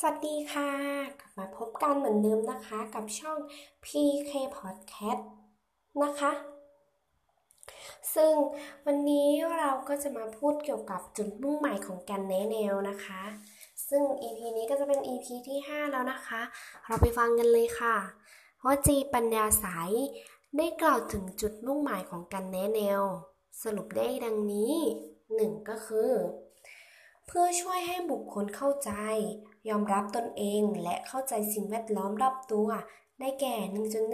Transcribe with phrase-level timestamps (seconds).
[0.00, 0.70] สวัสดีค่ะ
[1.20, 3.38] กลับมาพบกันเหมือนเดิมนะคะ กับช่อง
[3.84, 5.22] PK Podcast
[6.02, 6.32] นะคะ
[8.14, 8.32] ซึ่ง
[8.86, 9.28] วันนี้
[9.58, 13.22] เราก็จะมาพูดเกี่ยวกับจุดมุ่งหมายของการแนะแนวนะคะ
[13.88, 16.40] ซึ่ง EP นี้ก็จะเป็น EP ที่ 5 แล้วนะคะ
[16.86, 17.96] เราไปฟังกันเลยค่ะ
[18.64, 19.90] ว่าจีปัญญาสาย
[20.56, 23.02] ได้กล่าวถึงจุดมุ่งหมายของการแนะแนว
[23.62, 24.74] สรุปได้ดังนี้
[25.20, 26.10] 1 ก็คือ
[27.26, 28.92] เพื่อช่วยให้บุคคลเข้าใจ
[29.68, 32.68] ยอมรับตนเองและเข้าใจสิ่งแวดล้อมรอบตัว
[33.20, 33.54] ได้แก่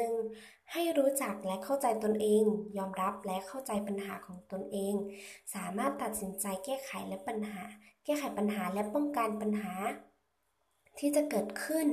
[0.06, 2.44] 1.1 ให้รู้จักและเข้าใจตนเอง
[2.78, 4.94] ยอมรับและเข้าใจปัญหาของตนเอง
[5.54, 7.60] สามารถตัดสินใจแก้ไขและปัญหา
[8.04, 9.72] แก้ไขปัญหาและป้องกันปัญหา
[10.98, 11.86] ที่จะเกิดขึ้น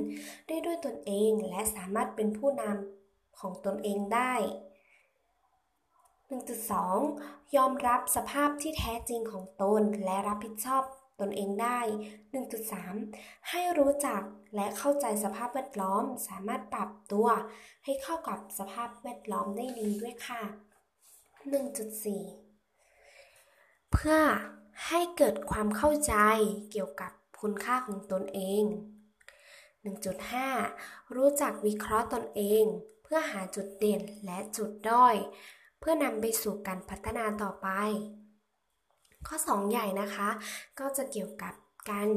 [0.48, 4.34] ได้ด้วยตนเองและสามารถเป็นผู้นำของตนเองได้
[6.34, 10.84] 1.2 ยอมรับสภาพที่แท้จริงของตนและรับผิดชอบ
[11.20, 11.80] ตนเองได้
[12.64, 14.22] 1.3 ให้รู้จัก
[14.54, 17.28] และเข้าใจสภาพแวดล้อม สามารถปรับตัว
[17.84, 20.42] ให้เข้ากับสภาพแวดล้อมได้ดีด้วยค่ะ
[22.76, 24.18] 1.4 เพื่อ
[24.86, 26.14] ให้เกิดความเข้าใจ
[26.70, 28.64] เกี่ยวกับคุณค่าของตนเอง
[30.30, 32.64] 1.5 รู้จักวิเคราะห์ตนเอง
[33.02, 35.16] เพื่อหาจุดเด่นและจุดด้อย
[35.78, 37.68] เพื่อนำไปสู่การพัฒนาต่อไป
[39.26, 40.28] ข้อ 2 ใหญ่นะคะ
[40.78, 41.54] ก็จะเกี่ยวกับ
[41.90, 42.08] การ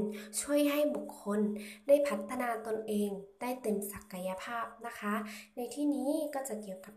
[0.42, 1.40] ช่วยให้บุคคล
[1.88, 3.10] ได้พัฒนาตนเอง
[3.42, 5.14] ได้เต็มศักยภาพนะคะ
[5.56, 6.95] ในที่นี้ก็จะเกี่ยวกับ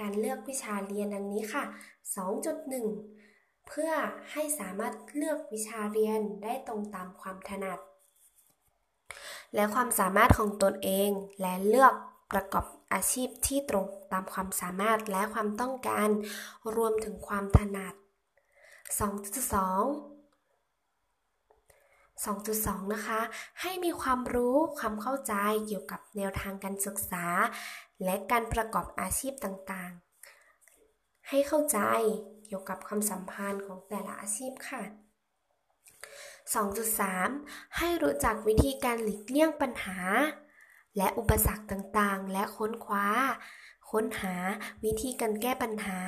[0.00, 1.64] การเลือกวิชาเรียนดังนี้ค่ะ
[2.46, 3.92] 2.1 เพื่อ
[4.32, 7.78] ให้สามารถเลือกวิชาเรียนได้ตรงตามความถนัด
[9.54, 11.94] และความสามารถของตนเองและเลือก
[12.32, 16.08] ประกอบอาชีพที่ตรงตามความสามารถและความต้องการ
[16.76, 17.94] รวมถึงความถนัด
[18.98, 20.14] 2.2
[22.24, 23.20] 2.2 นะคะ
[23.60, 25.34] ให้มีความรู้ความเข้าใจ
[25.66, 27.26] เกี่ยวกับแนวทางการศึกษา
[28.04, 31.78] และการประกอบอาชีพต่างๆ ให้เข้าใจ
[32.44, 34.82] เกี่ยวกับความสัมพันธ์ของแต่ละอาชีพค่ะ
[36.94, 39.98] 2.3 ให้รู้จักวิธีการหลีกเลี่ยงปัญหา
[40.96, 43.08] และอุปสรรคต่างๆ และค้นคว้า
[43.90, 44.36] ค้นหา
[44.84, 46.00] วิธีการแก้ปัญหา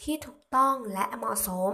[0.00, 1.72] ที่ถูกต้องและเหมาะสม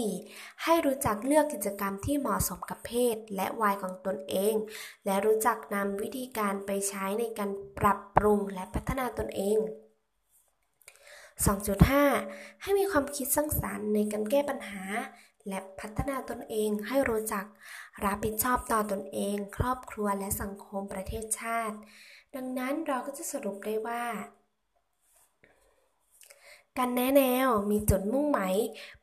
[0.00, 4.54] 2.4 ให้รู้จักเลือกกิจกรรมที่เหมาะสมกับเพศ และวัยของตนเอง
[5.04, 9.58] และรู้จักนำวิธีการไปใช้ในการปรับปรุงและพัฒนาตนเอง
[11.70, 14.82] 2.5 ให้มีความคิดสร้างสรรค์ในการแก้ปัญหา
[15.48, 17.44] และพัฒนาตนเองให้รู้จัก
[18.04, 21.76] รับผิดชอบต่อตนเอง ครอบครัวและสังคมประเทศชาติ
[22.34, 24.04] ดังนั้นเราก็จะสรุปได้ว่า
[26.78, 28.54] การแนะแนวมีจุดมุ่งหมาย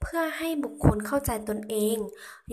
[0.02, 1.97] เพื่อให้บุคคลเข้าใจตนเอง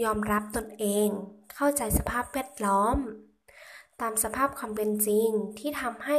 [0.02, 1.08] ยอมรับตนเอง
[1.54, 2.96] เข้าใจสภาพแวดล้อม
[4.00, 5.28] ตามสภาพความเป็นจริง
[5.58, 6.18] ที่ทำให้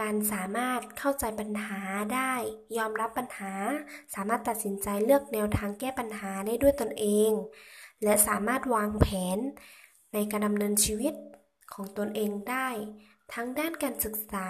[0.00, 1.80] การสามารถเข้าใจปัญหา
[2.14, 2.32] ได้
[2.76, 3.52] ยอมรับปัญหา
[4.14, 7.30] สามารถตัดสินใจเลือกแนวทางแก้ปัญหาได้ด้วยตนเอง
[8.02, 9.06] และสามารถวางแผ
[9.36, 9.38] น
[10.12, 11.14] ในการดำเนินชีวิต
[11.74, 12.68] ของตนเองได้
[13.34, 14.48] ทั้งด้านการศึกษา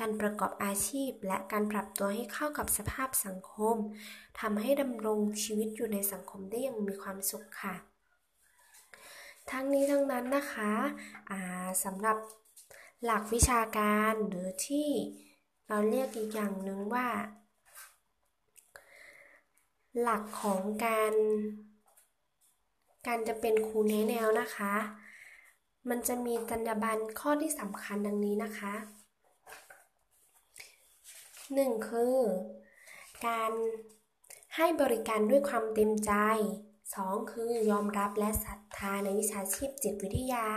[0.00, 3.76] การประกอบอาชีพ และการปรับตัวให้เข้ากับสภาพสังคม
[4.40, 7.74] ทำให้ดำรงชีวิตอยู่ในสังคมได้อย่างมีความสุขค่ะ
[9.50, 10.72] ทั้งนี้ทั้งนั้นนะคะ
[11.84, 12.16] สำหรับ
[13.04, 14.88] หลักวิชาการหรือที่
[15.68, 17.08] เราเรียกอีกอย่างหนึ่งว่า
[20.00, 21.14] หลักของการ
[23.06, 24.74] การจะเป็นครูแนะแนวนะคะ
[25.88, 28.74] มันจะมีจรรยาบรรณข้อที่สำคัญดังนี้นะคะ
[31.14, 31.88] 1.
[31.88, 32.18] คือ
[33.26, 33.52] การ
[34.56, 36.12] ให้บริการด้วยความเต็มใจ
[36.74, 37.32] 2.
[37.32, 40.48] คือยอมรับและศรัทธาในวิชาชีพจิตวิทยา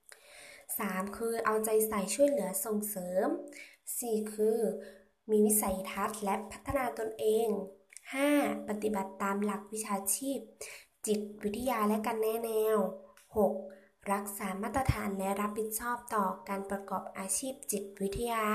[0.00, 1.16] 3.
[1.16, 3.28] คือเอาใจใส่ช่วยเหลือส่งเสริม
[3.80, 4.34] 4.
[4.34, 4.58] คือ
[5.30, 7.48] มีวิสัยทัศน์และพัฒนาตนเอง
[8.08, 8.68] 5.
[8.68, 10.38] ปฏิบัติตามหลักวิชาชีพ
[11.06, 12.78] จิตวิทยาและการแนะแนว
[13.44, 14.12] 6.
[14.12, 18.46] รักษามาตรฐานและรับผิดชอบต่อการประกอบอาชีพจิตวิทยา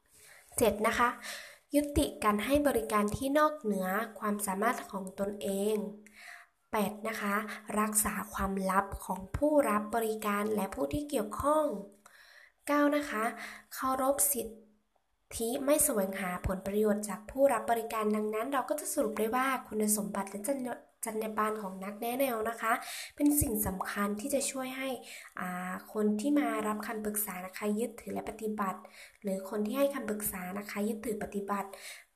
[0.00, 0.86] 7.
[0.86, 1.08] นะคะ
[1.74, 3.88] ยุติการให้บริการที่นอกเหนือ
[4.18, 5.76] ความสามารถของตนเอง
[6.42, 7.08] 8.
[7.08, 7.34] นะคะ
[7.80, 11.64] รักษาความลับของผู้รับบริการและผู้ที่เกี่ยวข้อง
[12.30, 12.96] 9.
[12.96, 13.24] นะคะ
[13.74, 20.50] เคารพสิทธิไม่แสวงหาผลประโยชน์จากผู้รับบริการดังนั้น เราก็จะสรุปได้ว่าคุณสมบัติและจ
[21.04, 22.72] จรรยาบรรณของนักแนะแนวนะคะ
[23.16, 24.88] เป็นสิ่งสำคัญที่จะช่วยให้
[25.92, 28.80] คนที่มารับคำปรึกษานะคะยึดถือและปฏิบัติ
[29.22, 31.68] หรือคนที่ให้คำปรึกษานะคะยึดถือปฏิบัติ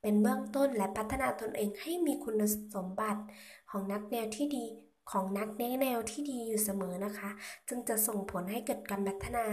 [0.03, 2.43] เป็นเบื้องต้นและพัฒนาตนเองให้มีคุณ
[2.75, 3.23] สมบัติ
[3.71, 4.65] ของนักแนวที่ดี
[5.11, 7.31] ของนักแนแนวที่ดีอยู่เสมอนะคะ
[7.69, 9.47] จึงจะส่งผลให้เกิดการพัฒนา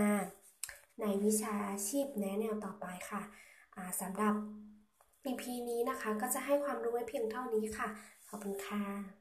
[1.02, 1.56] ในวิชา
[1.88, 3.22] ชีพแนแนวต่อไปค่ะ
[4.02, 4.34] สำหรับ
[5.26, 7.88] EP นี้นะคะก็จะให้ความรู้ไว้เพียงเท่านี้ค่ะ
[8.30, 9.21] ขอบคุณค่ะ